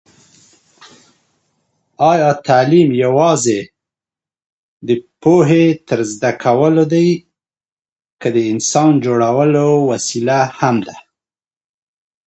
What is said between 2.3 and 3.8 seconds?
تعلیم يوازي